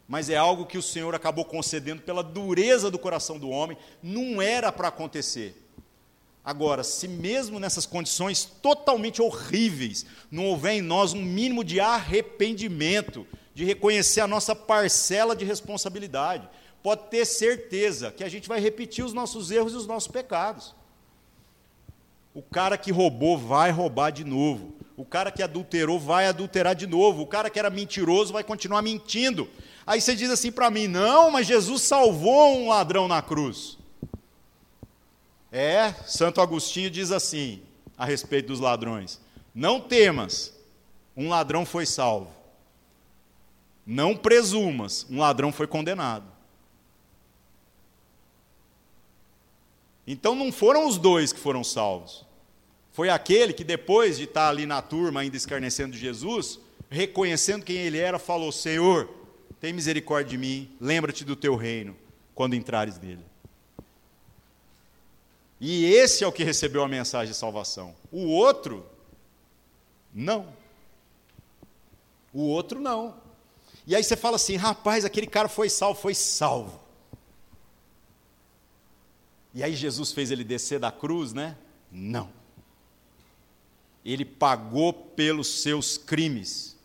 [0.07, 4.41] mas é algo que o Senhor acabou concedendo pela dureza do coração do homem, não
[4.41, 5.63] era para acontecer.
[6.43, 13.27] Agora, se mesmo nessas condições totalmente horríveis, não houver em nós um mínimo de arrependimento,
[13.53, 16.47] de reconhecer a nossa parcela de responsabilidade,
[16.81, 20.73] pode ter certeza que a gente vai repetir os nossos erros e os nossos pecados.
[22.33, 24.73] O cara que roubou vai roubar de novo.
[24.95, 27.23] O cara que adulterou vai adulterar de novo.
[27.23, 29.49] O cara que era mentiroso vai continuar mentindo.
[29.87, 33.77] Aí você diz assim para mim: não, mas Jesus salvou um ladrão na cruz.
[35.49, 37.61] É, Santo Agostinho diz assim
[37.97, 39.21] a respeito dos ladrões:
[39.55, 40.53] Não temas,
[41.15, 42.29] um ladrão foi salvo.
[43.85, 46.25] Não presumas, um ladrão foi condenado.
[50.05, 52.25] Então não foram os dois que foram salvos.
[52.91, 57.97] Foi aquele que, depois de estar ali na turma, ainda escarnecendo Jesus, reconhecendo quem ele
[57.97, 59.16] era, falou: Senhor,
[59.59, 61.95] tem misericórdia de mim, lembra-te do teu reino
[62.35, 63.25] quando entrares nele.
[65.59, 67.95] E esse é o que recebeu a mensagem de salvação.
[68.11, 68.85] O outro,
[70.13, 70.53] não.
[72.31, 73.15] O outro, não.
[73.87, 76.79] E aí você fala assim: rapaz, aquele cara foi salvo, foi salvo.
[79.53, 81.57] E aí Jesus fez ele descer da cruz, né?
[81.91, 82.29] Não.
[84.05, 86.76] Ele pagou pelos seus crimes.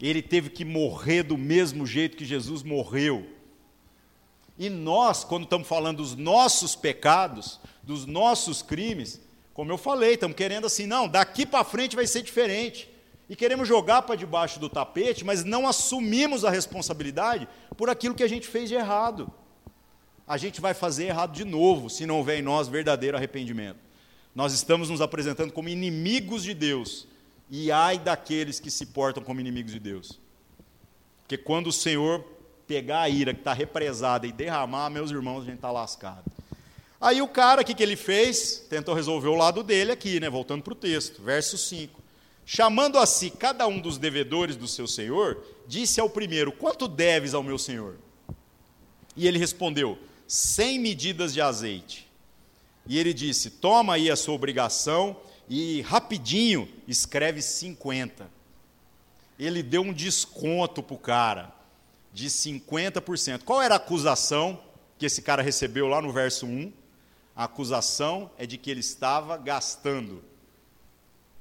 [0.00, 3.26] Ele teve que morrer do mesmo jeito que Jesus morreu
[4.60, 9.18] e nós, quando estamos falando dos nossos pecados, dos nossos crimes,
[9.54, 12.86] como eu falei, estamos querendo assim, não, daqui para frente vai ser diferente.
[13.26, 18.22] E queremos jogar para debaixo do tapete, mas não assumimos a responsabilidade por aquilo que
[18.22, 19.32] a gente fez de errado.
[20.28, 23.78] A gente vai fazer errado de novo, se não houver em nós verdadeiro arrependimento.
[24.34, 27.08] Nós estamos nos apresentando como inimigos de Deus,
[27.50, 30.18] e ai daqueles que se portam como inimigos de Deus.
[31.22, 32.24] Porque quando o Senhor
[32.66, 36.30] pegar a ira que está represada e derramar, meus irmãos, a gente está lascado.
[37.00, 38.64] Aí o cara, o que, que ele fez?
[38.68, 40.30] Tentou resolver o lado dele aqui, né?
[40.30, 42.00] voltando para o texto, verso 5.
[42.46, 47.32] Chamando a si cada um dos devedores do seu senhor, disse ao primeiro: Quanto deves
[47.32, 47.96] ao meu senhor?
[49.16, 52.08] E ele respondeu: Cem medidas de azeite.
[52.86, 55.16] E ele disse: Toma aí a sua obrigação
[55.50, 58.30] e rapidinho escreve 50.
[59.36, 61.52] Ele deu um desconto para o cara
[62.12, 63.42] de 50%.
[63.42, 64.62] Qual era a acusação
[64.96, 66.72] que esse cara recebeu lá no verso 1?
[67.34, 70.22] A acusação é de que ele estava gastando,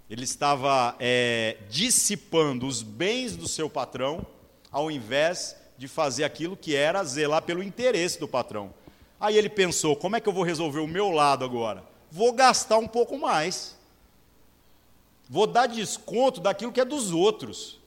[0.09, 4.25] ele estava é, dissipando os bens do seu patrão,
[4.71, 8.73] ao invés de fazer aquilo que era zelar pelo interesse do patrão.
[9.19, 11.83] Aí ele pensou: como é que eu vou resolver o meu lado agora?
[12.09, 13.77] Vou gastar um pouco mais.
[15.29, 17.79] Vou dar desconto daquilo que é dos outros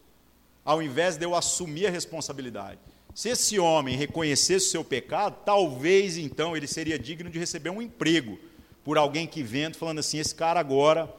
[0.65, 2.79] ao invés de eu assumir a responsabilidade.
[3.15, 7.83] Se esse homem reconhecesse o seu pecado, talvez então ele seria digno de receber um
[7.83, 8.39] emprego
[8.85, 11.13] por alguém que vendo, falando assim: esse cara agora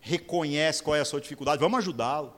[0.00, 2.32] reconhece qual é a sua dificuldade, vamos ajudá-lo.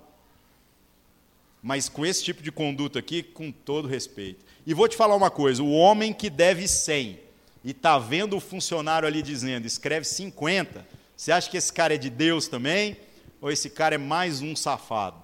[1.63, 4.45] Mas com esse tipo de conduta aqui, com todo respeito.
[4.67, 7.21] E vou te falar uma coisa: o homem que deve 100
[7.65, 11.99] e está vendo o funcionário ali dizendo, escreve 50, você acha que esse cara é
[11.99, 12.97] de Deus também?
[13.41, 15.23] Ou esse cara é mais um safado?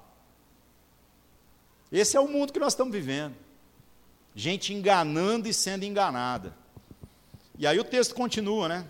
[1.91, 3.35] Esse é o mundo que nós estamos vivendo.
[4.35, 6.57] Gente enganando e sendo enganada.
[7.59, 8.87] E aí o texto continua, né?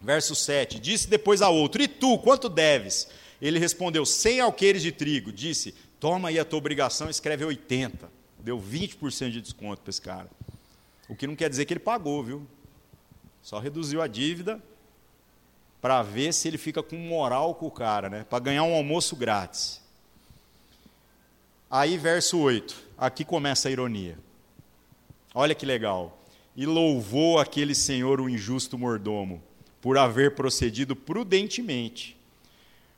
[0.00, 3.08] Verso 7: Disse depois a outro: E tu, quanto deves?
[3.40, 5.30] Ele respondeu: Cem alqueires de trigo.
[5.30, 8.10] Disse: Toma aí a tua obrigação, escreve 80.
[8.38, 10.30] Deu 20% de desconto para esse cara.
[11.08, 12.46] O que não quer dizer que ele pagou, viu?
[13.42, 14.62] Só reduziu a dívida
[15.80, 18.26] para ver se ele fica com moral com o cara, né?
[18.28, 19.80] Para ganhar um almoço grátis.
[21.70, 24.18] Aí, verso 8, aqui começa a ironia.
[25.34, 26.18] Olha que legal.
[26.56, 29.42] E louvou aquele senhor o injusto mordomo,
[29.80, 32.16] por haver procedido prudentemente.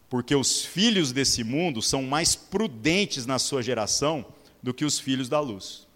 [0.08, 4.24] Porque os filhos desse mundo são mais prudentes na sua geração
[4.62, 5.86] do que os filhos da luz.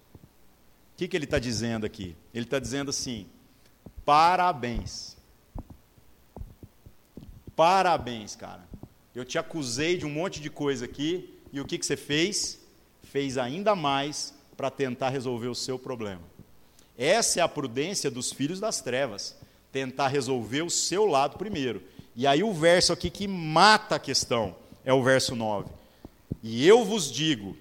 [0.95, 2.15] O que, que ele está dizendo aqui?
[2.33, 3.27] Ele está dizendo assim:
[4.05, 5.14] parabéns.
[7.57, 8.65] Parabéns, cara.
[9.15, 12.65] Eu te acusei de um monte de coisa aqui, e o que, que você fez?
[13.15, 16.23] fez ainda mais para tentar resolver o seu problema.
[16.99, 19.37] Essa é a prudência dos filhos das trevas,
[19.71, 21.83] tentar resolver o seu lado primeiro.
[22.17, 25.71] E aí o verso aqui que mata a questão é o verso 9.
[26.43, 27.57] E eu vos digo: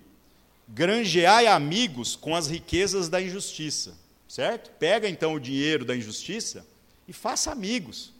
[0.68, 3.96] granjeai amigos com as riquezas da injustiça.
[4.28, 4.72] Certo?
[4.80, 6.66] Pega então o dinheiro da injustiça
[7.08, 8.13] e faça amigos.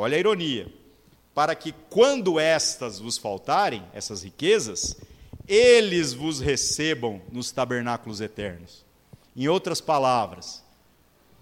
[0.00, 0.66] Olha a ironia.
[1.34, 4.96] Para que quando estas vos faltarem, essas riquezas,
[5.46, 8.82] eles vos recebam nos tabernáculos eternos.
[9.36, 10.64] Em outras palavras,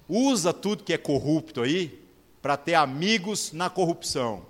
[0.09, 2.03] usa tudo que é corrupto aí
[2.43, 4.45] para ter amigos na corrupção.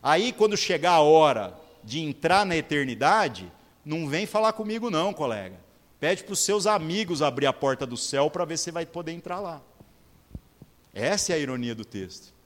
[0.00, 3.50] Aí, quando chegar a hora de entrar na eternidade,
[3.84, 5.58] não vem falar comigo, não, colega.
[5.98, 9.10] Pede para os seus amigos abrir a porta do céu para ver se vai poder
[9.10, 9.60] entrar lá.
[10.94, 12.37] Essa é a ironia do texto.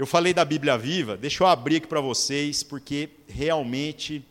[0.00, 4.24] Eu falei da Bíblia viva, deixa eu abrir aqui para vocês, porque realmente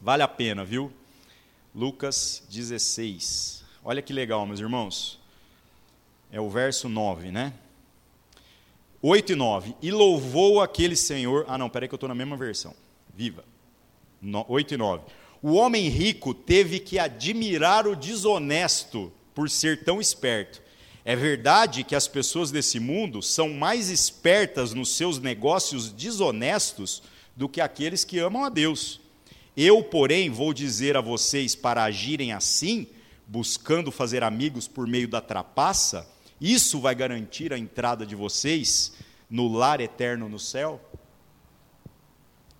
[0.00, 0.92] vale a pena, viu?
[1.72, 3.62] Lucas 16.
[3.84, 5.20] Olha que legal, meus irmãos.
[6.32, 7.52] É o verso 9, né?
[9.00, 9.76] 8 e 9.
[9.80, 11.44] E louvou aquele Senhor.
[11.46, 12.74] Ah, não, peraí que eu estou na mesma versão.
[13.14, 13.44] Viva.
[14.20, 15.04] No, 8 e 9.
[15.40, 20.60] O homem rico teve que admirar o desonesto por ser tão esperto.
[21.04, 27.02] É verdade que as pessoas desse mundo são mais espertas nos seus negócios desonestos
[27.34, 29.00] do que aqueles que amam a Deus.
[29.56, 32.86] Eu, porém, vou dizer a vocês para agirem assim,
[33.26, 36.08] buscando fazer amigos por meio da trapaça,
[36.40, 38.92] isso vai garantir a entrada de vocês
[39.28, 40.80] no lar eterno no céu?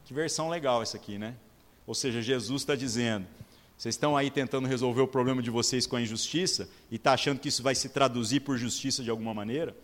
[0.05, 1.35] Que versão legal essa aqui, né?
[1.87, 3.27] Ou seja, Jesus está dizendo:
[3.81, 7.39] vocês estão aí tentando resolver o problema de vocês com a injustiça e está achando
[7.39, 9.75] que isso vai se traduzir por justiça de alguma maneira?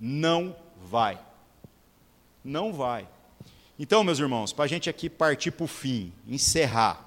[0.00, 1.20] Não vai.
[2.42, 3.06] Não vai.
[3.78, 7.06] Então, meus irmãos, para a gente aqui partir para o fim, encerrar,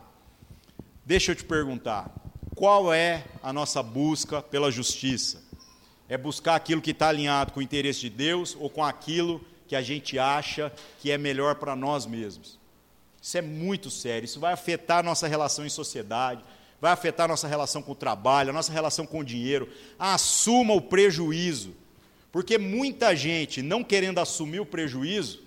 [1.03, 2.13] deixa eu te perguntar:
[2.53, 5.43] qual é a nossa busca pela justiça?
[6.07, 9.75] É buscar aquilo que está alinhado com o interesse de Deus ou com aquilo que
[9.75, 12.56] a gente acha que é melhor para nós mesmos?
[13.27, 16.41] Isso é muito sério, isso vai afetar a nossa relação em sociedade,
[16.79, 19.67] vai afetar a nossa relação com o trabalho, a nossa relação com o dinheiro.
[19.99, 21.75] Assuma o prejuízo,
[22.31, 25.43] porque muita gente, não querendo assumir o prejuízo,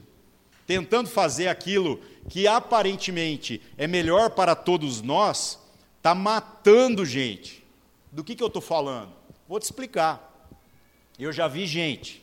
[0.67, 5.59] tentando fazer aquilo que aparentemente é melhor para todos nós,
[5.97, 7.65] está matando gente.
[8.13, 9.11] Do que, que eu estou falando?
[9.49, 10.51] Vou te explicar.
[11.19, 12.23] Eu já vi gente,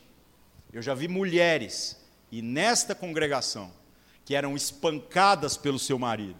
[0.72, 2.00] eu já vi mulheres,
[2.30, 3.76] e nesta congregação,
[4.28, 6.36] que eram espancadas pelo seu marido.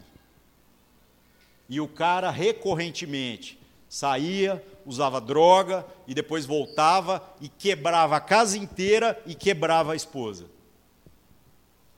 [1.70, 3.58] E o cara recorrentemente
[3.88, 10.44] saía, usava droga e depois voltava e quebrava a casa inteira e quebrava a esposa.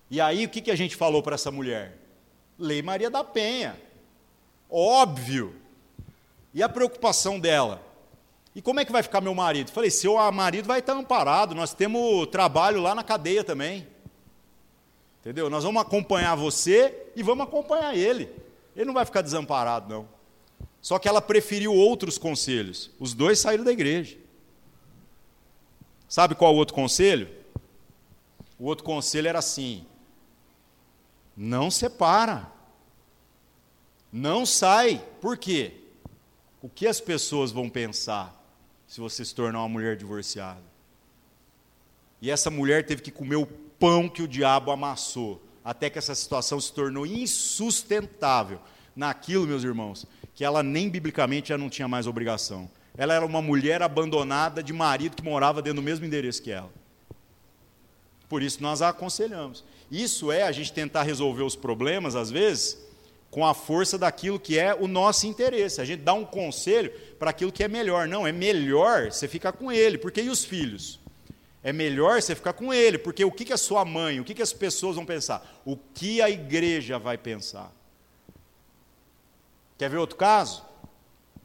[0.09, 1.99] E aí o que, que a gente falou para essa mulher?
[2.57, 3.76] Lei Maria da Penha.
[4.70, 5.57] Óbvio.
[6.55, 7.82] E a preocupação dela?
[8.55, 9.72] E como é que vai ficar meu marido?
[9.72, 13.88] Falei, seu marido vai estar amparado, nós temos trabalho lá na cadeia também.
[15.21, 15.51] Entendeu?
[15.51, 18.31] Nós vamos acompanhar você e vamos acompanhar ele.
[18.75, 20.09] Ele não vai ficar desamparado, não.
[20.81, 22.91] Só que ela preferiu outros conselhos.
[22.99, 24.16] Os dois saíram da igreja.
[26.09, 27.29] Sabe qual o outro conselho?
[28.59, 29.87] O outro conselho era assim:
[31.37, 32.51] não separa.
[34.12, 35.05] Não sai.
[35.21, 35.75] Por quê?
[36.62, 38.37] O que as pessoas vão pensar
[38.87, 40.62] se você se tornar uma mulher divorciada?
[42.21, 43.49] E essa mulher teve que comer o
[43.81, 48.61] pão que o diabo amassou, até que essa situação se tornou insustentável.
[48.95, 50.05] Naquilo, meus irmãos,
[50.35, 52.70] que ela nem biblicamente já não tinha mais obrigação.
[52.97, 56.70] Ela era uma mulher abandonada de marido que morava dentro do mesmo endereço que ela.
[58.28, 59.64] Por isso nós a aconselhamos.
[59.91, 62.78] Isso é a gente tentar resolver os problemas, às vezes,
[63.31, 65.81] com a força daquilo que é o nosso interesse.
[65.81, 68.07] A gente dá um conselho para aquilo que é melhor.
[68.07, 70.99] Não, é melhor você ficar com ele, porque e os filhos?
[71.62, 74.34] É melhor você ficar com ele, porque o que, que a sua mãe, o que,
[74.34, 75.46] que as pessoas vão pensar?
[75.64, 77.70] O que a igreja vai pensar?
[79.76, 80.64] Quer ver outro caso?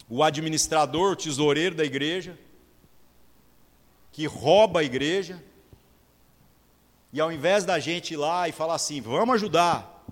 [0.10, 2.38] O administrador, o tesoureiro da igreja,
[4.12, 5.44] que rouba a igreja,
[7.12, 10.06] e ao invés da gente ir lá e falar assim, vamos ajudar,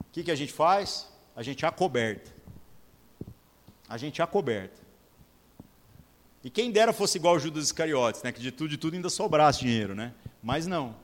[0.00, 1.06] o que, que a gente faz?
[1.36, 2.32] A gente acoberta.
[3.88, 4.87] A gente acoberta.
[6.48, 8.32] E quem dera fosse igual Judas Iscariotes, né?
[8.32, 10.14] que de tudo, de tudo ainda sobrasse dinheiro, né?
[10.42, 10.96] Mas não.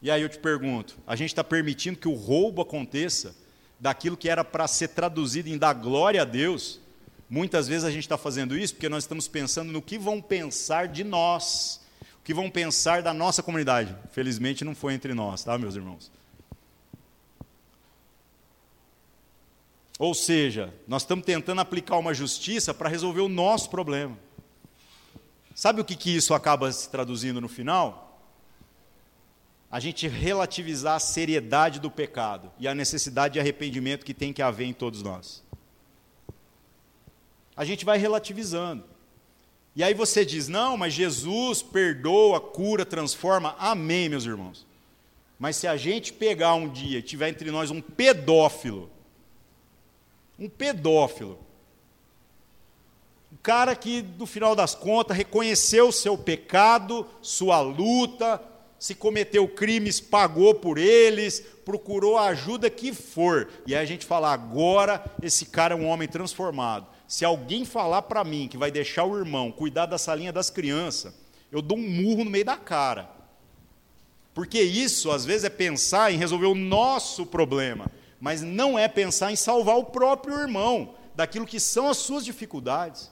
[0.00, 3.36] E aí eu te pergunto: a gente está permitindo que o roubo aconteça
[3.78, 6.80] daquilo que era para ser traduzido em dar glória a Deus?
[7.28, 10.88] Muitas vezes a gente está fazendo isso porque nós estamos pensando no que vão pensar
[10.88, 11.82] de nós,
[12.18, 13.94] o que vão pensar da nossa comunidade.
[14.12, 16.10] Felizmente não foi entre nós, tá, meus irmãos?
[19.98, 24.18] Ou seja, nós estamos tentando aplicar uma justiça para resolver o nosso problema.
[25.54, 28.20] Sabe o que, que isso acaba se traduzindo no final?
[29.70, 34.42] A gente relativizar a seriedade do pecado e a necessidade de arrependimento que tem que
[34.42, 35.42] haver em todos nós.
[37.56, 38.84] A gente vai relativizando.
[39.74, 43.56] E aí você diz: não, mas Jesus perdoa, cura, transforma.
[43.58, 44.66] Amém, meus irmãos.
[45.38, 48.90] Mas se a gente pegar um dia tiver entre nós um pedófilo,
[50.38, 51.38] um pedófilo.
[53.42, 58.42] cara que, no final das contas, reconheceu seu pecado, sua luta,
[58.78, 63.48] se cometeu crimes, pagou por eles, procurou a ajuda que for.
[63.66, 66.86] E aí a gente fala, agora esse cara é um homem transformado.
[67.08, 71.14] Se alguém falar para mim que vai deixar o irmão cuidar da salinha das crianças,
[71.50, 73.10] eu dou um murro no meio da cara.
[74.34, 77.90] Porque isso, às vezes, é pensar em resolver o nosso problema,
[78.20, 83.10] mas não é pensar em salvar o próprio irmão daquilo que são as suas dificuldades.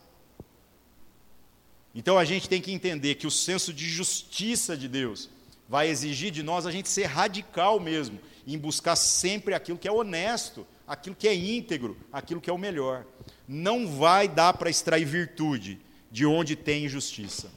[1.94, 5.30] Então a gente tem que entender que o senso de justiça de Deus
[5.68, 9.92] vai exigir de nós a gente ser radical mesmo, em buscar sempre aquilo que é
[9.92, 13.06] honesto, aquilo que é íntegro, aquilo que é o melhor.
[13.48, 15.80] Não vai dar para extrair virtude
[16.10, 17.50] de onde tem injustiça.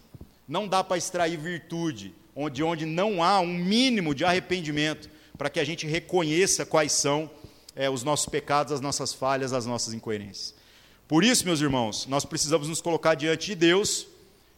[0.47, 2.15] Não dá para extrair virtude
[2.51, 7.29] de onde não há um mínimo de arrependimento, para que a gente reconheça quais são
[7.75, 10.55] é, os nossos pecados, as nossas falhas, as nossas incoerências.
[11.07, 14.07] Por isso, meus irmãos, nós precisamos nos colocar diante de Deus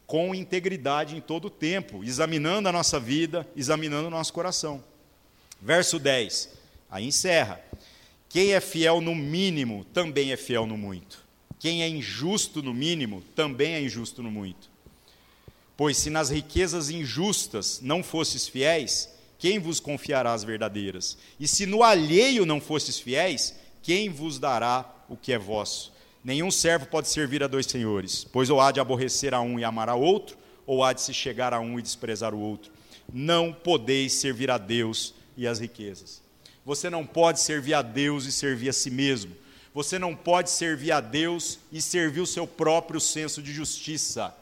[0.08, 4.84] com integridade em todo o tempo, examinando a nossa vida, examinando o nosso coração.
[5.62, 6.50] Verso 10,
[6.90, 7.62] aí encerra.
[8.28, 11.24] Quem é fiel no mínimo, também é fiel no muito.
[11.60, 14.70] Quem é injusto no mínimo, também é injusto no muito.
[15.76, 19.10] Pois se nas riquezas injustas não fostes fiéis,
[19.40, 21.18] quem vos confiará as verdadeiras?
[21.40, 25.94] E se no alheio não fostes fiéis, quem vos dará o que é vosso?
[26.22, 29.64] Nenhum servo pode servir a dois senhores, pois ou há de aborrecer a um e
[29.64, 30.38] amar a outro,
[30.68, 32.72] ou há de se chegar a um e desprezar o outro.
[33.12, 36.22] Não podeis servir a Deus e as riquezas.
[36.66, 39.34] Você não pode servir a Deus e servir a si mesmo.
[39.74, 44.36] Você não pode servir a Deus e servir o seu próprio senso de justiça.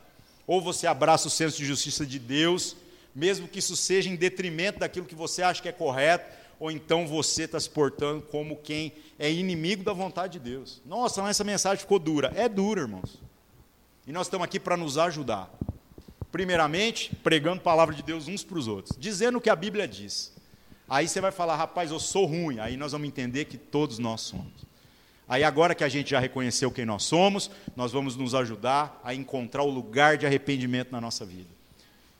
[0.47, 2.75] Ou você abraça o senso de justiça de Deus,
[3.17, 7.07] mesmo que isso seja em detrimento daquilo que você acha que é correto, ou então
[7.07, 10.83] você está se portando como quem é inimigo da vontade de Deus.
[10.85, 12.31] Nossa, mas essa mensagem ficou dura.
[12.35, 13.19] É dura, irmãos.
[14.05, 15.51] E nós estamos aqui para nos ajudar.
[16.31, 19.87] Primeiramente, pregando a palavra de Deus uns para os outros, dizendo o que a Bíblia
[19.87, 20.31] diz.
[20.87, 22.59] Aí você vai falar, rapaz, eu sou ruim.
[22.59, 24.67] Aí nós vamos entender que todos nós somos.
[25.27, 29.11] Aí agora que a gente já reconheceu quem nós somos, nós vamos nos ajudar a
[29.15, 31.56] encontrar o lugar de arrependimento na nossa vida.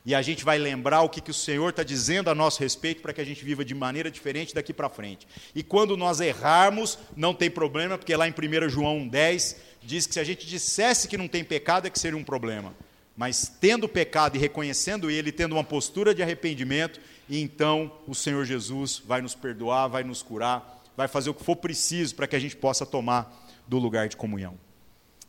[0.08, 3.02] E a gente vai lembrar o que, que o Senhor está dizendo a nosso respeito
[3.02, 5.28] para que a gente viva de maneira diferente daqui para frente.
[5.54, 10.14] E quando nós errarmos, não tem problema, porque lá em 1 João 10 diz que
[10.14, 12.72] se a gente dissesse que não tem pecado, é que seria um problema.
[13.14, 16.98] Mas tendo pecado e reconhecendo ele, tendo uma postura de arrependimento,
[17.28, 21.56] então o Senhor Jesus vai nos perdoar, vai nos curar, vai fazer o que for
[21.56, 24.58] preciso para que a gente possa tomar do lugar de comunhão.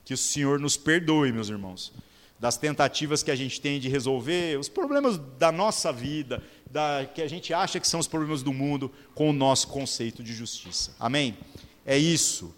[0.05, 1.91] Que o Senhor nos perdoe, meus irmãos
[2.39, 7.21] das tentativas que a gente tem de resolver os problemas da nossa vida, da, que
[7.21, 10.95] a gente acha que são os problemas do mundo, com o nosso conceito de justiça.
[10.99, 11.37] Amém?
[11.85, 12.55] É isso.